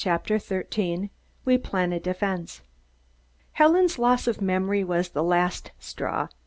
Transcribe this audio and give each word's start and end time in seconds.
CHAPTER 0.03 0.39
THIRTEEN 0.39 1.11
WE 1.45 1.59
PLAN 1.59 1.91
THE 1.91 1.99
DEFENSE 1.99 2.63
Helen's 3.51 3.99
loss 3.99 4.25
of 4.25 4.41
memory 4.41 4.83
was 4.83 5.09
the 5.09 5.21
last 5.21 5.73
straw. 5.77 6.27